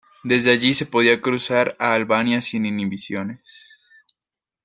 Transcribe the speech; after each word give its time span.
Desde 0.23 0.49
allí, 0.49 0.73
se 0.73 0.87
podía 0.87 1.21
cruzar 1.21 1.75
a 1.77 1.93
Albania 1.93 2.41
sin 2.41 2.65
inhibiciones. 2.65 3.67